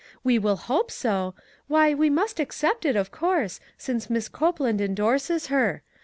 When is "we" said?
0.23-0.39, 1.93-2.09